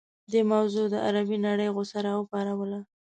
[0.31, 2.79] دې موضوع د عربي نړۍ غوسه راوپاروله.